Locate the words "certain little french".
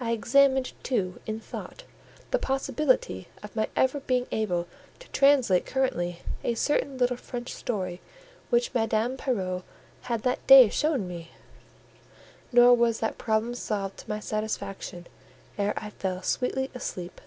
6.56-7.52